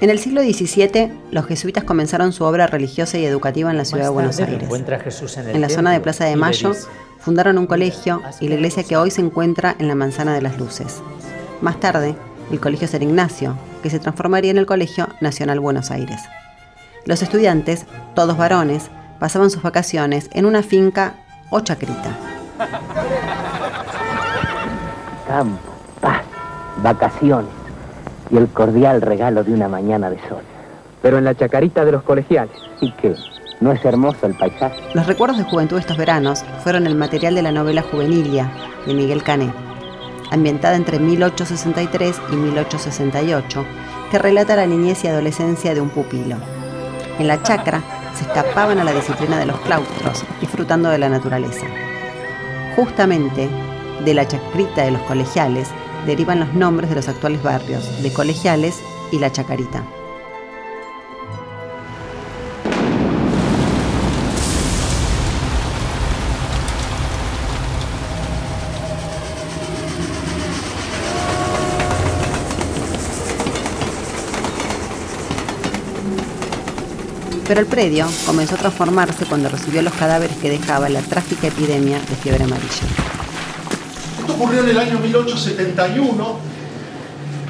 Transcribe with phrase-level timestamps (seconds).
[0.00, 4.04] En el siglo XVII, los jesuitas comenzaron su obra religiosa y educativa en la ciudad
[4.04, 4.68] de Buenos Aires.
[5.52, 6.72] En, la zona de Plaza de Mayo,
[7.18, 10.56] fundaron un colegio y la iglesia que hoy se encuentra en la Manzana de las
[10.56, 11.02] Luces.
[11.62, 12.14] Más tarde,
[12.52, 16.20] el Colegio San Ignacio, que se transformaría en el Colegio Nacional Buenos Aires.
[17.04, 17.84] Los estudiantes,
[18.14, 21.14] todos varones, pasaban sus vacaciones en una finca
[21.50, 22.16] o chacrita.
[25.26, 25.58] Campo,
[26.00, 26.22] paz,
[26.84, 27.67] vacaciones
[28.30, 30.42] y el cordial regalo de una mañana de sol.
[31.02, 32.56] Pero en la chacarita de los colegiales.
[32.80, 33.14] ¿Y qué?
[33.60, 34.80] ¿No es hermoso el paisaje?
[34.94, 38.50] Los recuerdos de juventud de estos veranos fueron el material de la novela Juvenilia
[38.86, 39.52] de Miguel Cané,
[40.30, 43.64] ambientada entre 1863 y 1868,
[44.10, 46.36] que relata la niñez y adolescencia de un pupilo.
[47.18, 47.82] En la chacra
[48.14, 51.66] se escapaban a la disciplina de los claustros, disfrutando de la naturaleza.
[52.76, 53.48] Justamente
[54.04, 55.70] de la chacrita de los colegiales
[56.08, 58.76] derivan los nombres de los actuales barrios, de Colegiales
[59.12, 59.84] y La Chacarita.
[77.46, 81.98] Pero el predio comenzó a transformarse cuando recibió los cadáveres que dejaba la trágica epidemia
[81.98, 83.27] de fiebre amarilla.
[84.28, 86.36] Esto ocurrió en el año 1871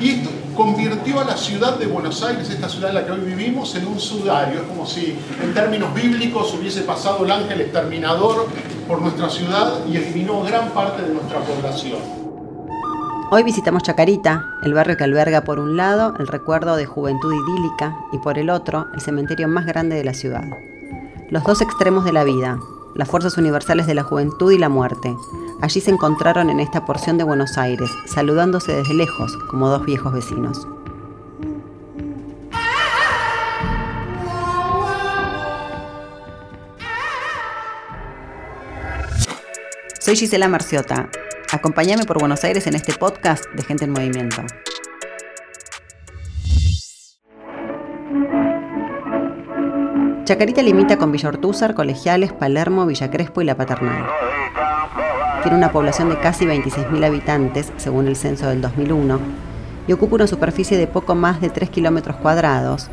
[0.00, 3.18] y esto convirtió a la ciudad de Buenos Aires, esta ciudad en la que hoy
[3.18, 4.60] vivimos, en un sudario.
[4.60, 8.46] Es como si en términos bíblicos hubiese pasado el ángel exterminador
[8.86, 11.98] por nuestra ciudad y eliminó gran parte de nuestra población.
[13.32, 17.96] Hoy visitamos Chacarita, el barrio que alberga por un lado el recuerdo de juventud idílica
[18.12, 20.44] y por el otro el cementerio más grande de la ciudad.
[21.28, 22.56] Los dos extremos de la vida,
[22.94, 25.16] las fuerzas universales de la juventud y la muerte.
[25.60, 30.12] Allí se encontraron en esta porción de Buenos Aires, saludándose desde lejos como dos viejos
[30.12, 30.66] vecinos.
[40.00, 41.10] Soy Gisela Marciota
[41.50, 44.42] Acompáñame por Buenos Aires en este podcast de Gente en Movimiento.
[50.28, 54.04] Chacarita limita con Villa Ortúzar, Colegiales, Palermo, Villa Crespo y La Paternal.
[55.42, 59.18] Tiene una población de casi 26.000 habitantes, según el censo del 2001,
[59.86, 62.90] y ocupa una superficie de poco más de 3 kilómetros cuadrados,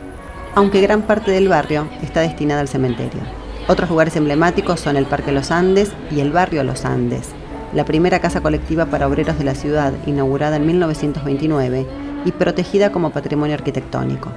[0.55, 3.19] aunque gran parte del barrio está destinada al cementerio.
[3.67, 7.31] Otros lugares emblemáticos son el Parque Los Andes y el barrio Los Andes,
[7.73, 11.85] la primera casa colectiva para obreros de la ciudad, inaugurada en 1929
[12.23, 14.31] y protegida como patrimonio arquitectónico.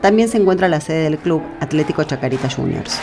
[0.00, 3.00] También se encuentra la sede del club Atlético Chacarita Juniors.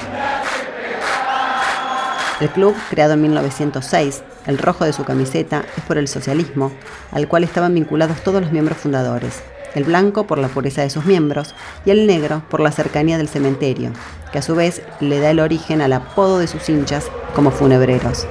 [2.39, 6.71] El club, creado en 1906, el rojo de su camiseta es por el socialismo,
[7.11, 9.41] al cual estaban vinculados todos los miembros fundadores,
[9.75, 11.55] el blanco por la pureza de sus miembros
[11.85, 13.91] y el negro por la cercanía del cementerio,
[14.31, 18.27] que a su vez le da el origen al apodo de sus hinchas como funebreros.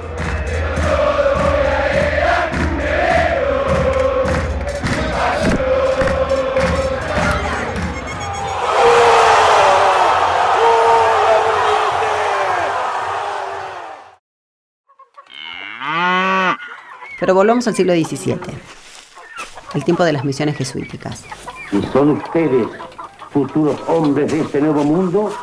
[17.23, 18.35] Pero volvamos al siglo XVII,
[19.75, 21.23] el tiempo de las misiones jesuíticas.
[21.71, 22.67] ¿Y son ustedes,
[23.31, 25.33] futuros hombres de este nuevo mundo,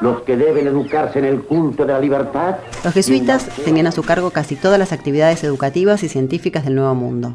[0.00, 2.56] los que deben educarse en el culto de la libertad?
[2.82, 6.96] Los jesuitas tenían a su cargo casi todas las actividades educativas y científicas del Nuevo
[6.96, 7.34] Mundo.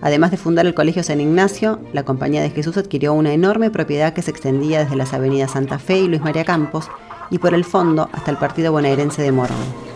[0.00, 4.12] Además de fundar el Colegio San Ignacio, la Compañía de Jesús adquirió una enorme propiedad
[4.12, 6.90] que se extendía desde las avenidas Santa Fe y Luis María Campos
[7.30, 9.89] y por el fondo hasta el partido bonaerense de Morón.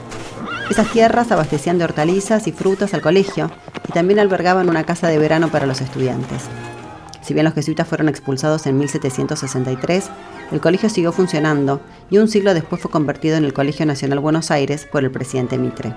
[0.71, 3.51] Esas tierras abastecían de hortalizas y frutas al colegio
[3.87, 6.45] y también albergaban una casa de verano para los estudiantes.
[7.21, 10.11] Si bien los jesuitas fueron expulsados en 1763,
[10.53, 11.81] el colegio siguió funcionando
[12.11, 15.59] y un siglo después fue convertido en el Colegio Nacional Buenos Aires por el presidente
[15.59, 15.95] Mitre.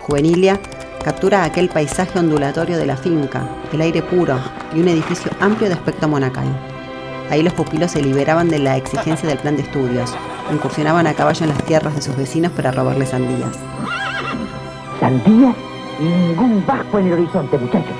[0.00, 0.60] Juvenilia
[1.04, 4.38] captura aquel paisaje ondulatorio de la finca, el aire puro
[4.74, 6.46] y un edificio amplio de aspecto monacal.
[7.30, 10.14] Ahí los pupilos se liberaban de la exigencia del plan de estudios,
[10.52, 13.56] incursionaban a caballo en las tierras de sus vecinos para robarles sandías.
[15.00, 15.54] ¿Sandías?
[16.00, 17.96] Ningún vasco en el horizonte, muchachos.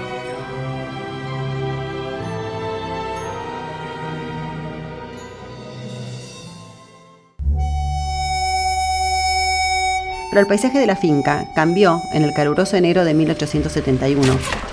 [10.30, 14.67] Pero el paisaje de la finca cambió en el caluroso enero de 1871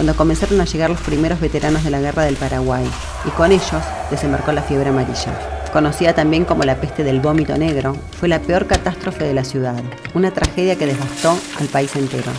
[0.00, 2.86] cuando comenzaron a llegar los primeros veteranos de la Guerra del Paraguay,
[3.26, 5.38] y con ellos desembarcó la fiebre amarilla.
[5.74, 9.82] Conocida también como la peste del vómito negro, fue la peor catástrofe de la ciudad,
[10.14, 12.32] una tragedia que devastó al país entero.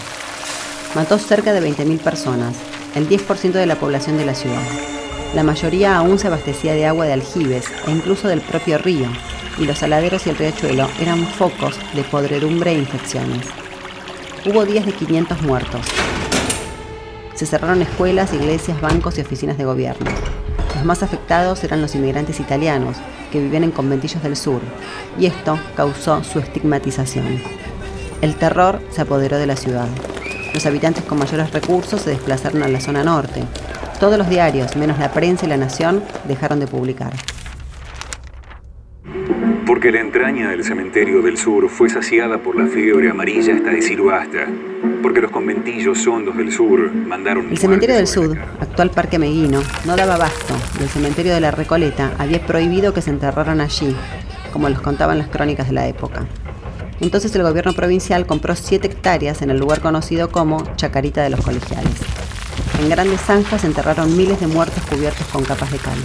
[0.96, 2.56] Mató cerca de 20.000 personas,
[2.96, 4.64] el 10% de la población de la ciudad.
[5.36, 9.06] La mayoría aún se abastecía de agua de aljibes e incluso del propio río,
[9.60, 13.46] y los saladeros y el riachuelo eran focos de podredumbre e infecciones.
[14.48, 16.01] Hubo días de 500 muertos.
[17.42, 20.12] Se cerraron escuelas, iglesias, bancos y oficinas de gobierno.
[20.76, 22.98] Los más afectados eran los inmigrantes italianos,
[23.32, 24.62] que vivían en conventillos del sur,
[25.18, 27.42] y esto causó su estigmatización.
[28.22, 29.88] El terror se apoderó de la ciudad.
[30.54, 33.44] Los habitantes con mayores recursos se desplazaron a la zona norte.
[34.00, 37.14] Todos los diarios, menos la prensa y la nación, dejaron de publicar.
[39.82, 44.00] Porque la entraña del cementerio del sur fue saciada por la fiebre amarilla hasta decir
[44.00, 44.46] basta.
[45.02, 47.50] Porque los conventillos hondos del sur mandaron...
[47.50, 51.50] El cementerio del sur, actual Parque Meguino, no daba abasto y el cementerio de la
[51.50, 53.96] Recoleta había prohibido que se enterraran allí,
[54.54, 56.28] como los contaban las crónicas de la época.
[57.00, 61.42] Entonces el gobierno provincial compró 7 hectáreas en el lugar conocido como Chacarita de los
[61.42, 61.96] Colegiales.
[62.80, 65.98] En grandes zanjas se enterraron miles de muertos cubiertos con capas de cal.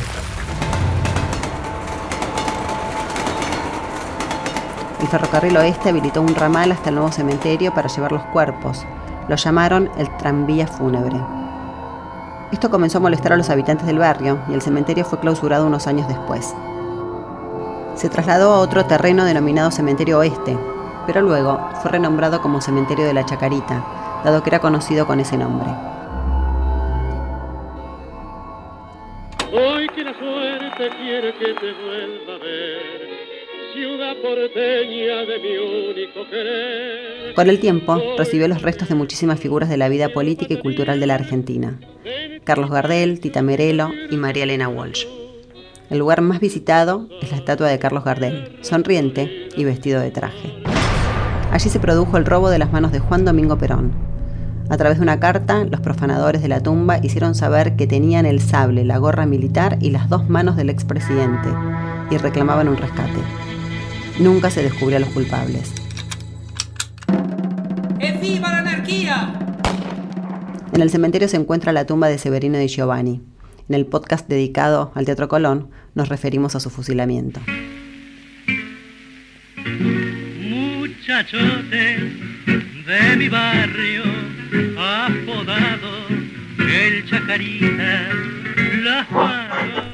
[5.06, 8.84] El ferrocarril oeste habilitó un ramal hasta el nuevo cementerio para llevar los cuerpos.
[9.28, 11.16] Lo llamaron el tranvía fúnebre.
[12.50, 15.86] Esto comenzó a molestar a los habitantes del barrio y el cementerio fue clausurado unos
[15.86, 16.52] años después.
[17.94, 20.58] Se trasladó a otro terreno denominado Cementerio Oeste,
[21.06, 23.84] pero luego fue renombrado como Cementerio de la Chacarita,
[24.24, 25.68] dado que era conocido con ese nombre.
[29.52, 33.05] Hoy que la que te vuelva a ver,
[33.76, 37.34] ciudad porteña de mi único querer.
[37.34, 40.98] Con el tiempo, recibió los restos de muchísimas figuras de la vida política y cultural
[40.98, 41.78] de la Argentina.
[42.44, 45.04] Carlos Gardel, Tita Merelo y María Elena Walsh.
[45.90, 50.54] El lugar más visitado es la estatua de Carlos Gardel, sonriente y vestido de traje.
[51.52, 53.92] Allí se produjo el robo de las manos de Juan Domingo Perón.
[54.70, 58.40] A través de una carta, los profanadores de la tumba hicieron saber que tenían el
[58.40, 61.50] sable, la gorra militar y las dos manos del expresidente,
[62.10, 63.45] y reclamaban un rescate.
[64.18, 65.72] Nunca se descubrió a los culpables.
[68.20, 69.32] ¡Viva la anarquía!
[70.72, 73.22] En el cementerio se encuentra la tumba de Severino di Giovanni.
[73.68, 77.40] En el podcast dedicado al Teatro Colón nos referimos a su fusilamiento.
[80.40, 81.98] Muchachote
[82.86, 84.02] de mi barrio,
[84.78, 86.08] apodado
[86.58, 88.08] el Chacarita,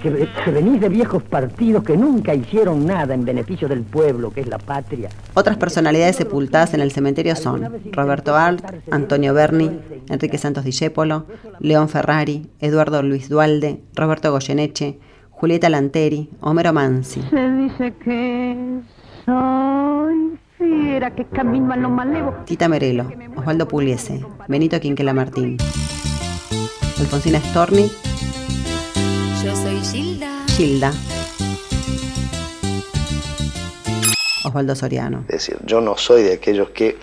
[0.03, 4.41] que, que venís de viejos partidos que nunca hicieron nada en beneficio del pueblo, que
[4.41, 5.09] es la patria.
[5.35, 9.71] Otras personalidades sepultadas en el cementerio son Roberto Art, Antonio Berni,
[10.09, 11.27] Enrique Santos Discépolo,
[11.61, 14.99] León Ferrari, Eduardo Luis Dualde, Roberto Goyeneche,
[15.31, 17.23] Julieta Lanteri, Homero Mansi.
[17.31, 18.81] Se dice que
[19.25, 22.35] soy fiera, que camino a lo malevo.
[22.45, 25.57] Tita Merelo, Osvaldo Pugliese, Benito Quinquela Martín,
[27.01, 27.91] Alfonsina Storni,
[29.93, 30.45] Gilda.
[30.57, 30.93] Gilda,
[34.45, 35.25] Osvaldo Soriano.
[35.29, 36.99] Es decir, yo no soy de aquellos que,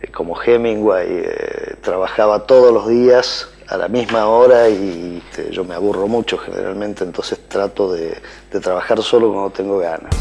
[0.00, 5.64] eh, como Hemingway, eh, trabajaba todos los días a la misma hora y este, yo
[5.64, 8.16] me aburro mucho generalmente, entonces trato de,
[8.50, 10.14] de trabajar solo cuando tengo ganas.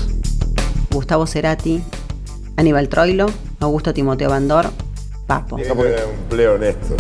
[0.91, 1.81] Gustavo Cerati,
[2.57, 3.25] Aníbal Troilo,
[3.59, 4.69] Augusto Timoteo Bandor,
[5.25, 5.57] Papo.
[5.57, 6.95] empleo honesto.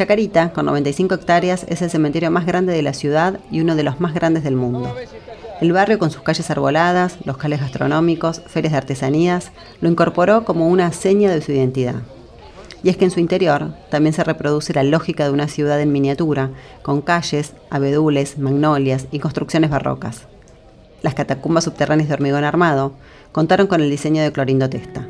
[0.00, 3.82] Chacarita, con 95 hectáreas, es el cementerio más grande de la ciudad y uno de
[3.82, 4.96] los más grandes del mundo.
[5.60, 9.52] El barrio, con sus calles arboladas, locales gastronómicos, ferias de artesanías,
[9.82, 11.96] lo incorporó como una seña de su identidad.
[12.82, 15.92] Y es que en su interior también se reproduce la lógica de una ciudad en
[15.92, 16.48] miniatura,
[16.80, 20.28] con calles, abedules, magnolias y construcciones barrocas.
[21.02, 22.94] Las catacumbas subterráneas de hormigón armado
[23.32, 25.06] contaron con el diseño de Clorindo Testa.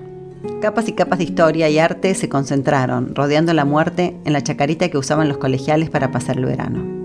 [0.61, 4.91] Capas y capas de historia y arte se concentraron, rodeando la muerte en la chacarita
[4.91, 7.01] que usaban los colegiales para pasar el verano.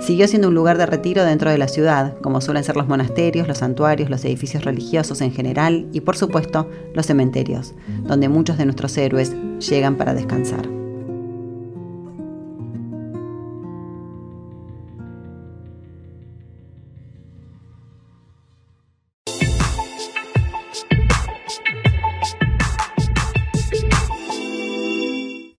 [0.00, 3.46] Siguió siendo un lugar de retiro dentro de la ciudad, como suelen ser los monasterios,
[3.46, 8.64] los santuarios, los edificios religiosos en general y por supuesto los cementerios, donde muchos de
[8.64, 10.77] nuestros héroes llegan para descansar.